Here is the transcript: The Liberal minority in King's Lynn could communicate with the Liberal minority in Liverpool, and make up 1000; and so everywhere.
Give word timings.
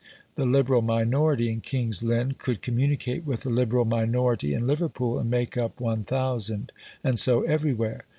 The 0.33 0.47
Liberal 0.47 0.81
minority 0.81 1.51
in 1.51 1.61
King's 1.61 2.01
Lynn 2.01 2.31
could 2.33 2.63
communicate 2.63 3.23
with 3.23 3.41
the 3.43 3.51
Liberal 3.51 3.85
minority 3.85 4.55
in 4.55 4.65
Liverpool, 4.65 5.19
and 5.19 5.29
make 5.29 5.57
up 5.57 5.79
1000; 5.79 6.71
and 7.03 7.19
so 7.19 7.43
everywhere. 7.43 8.05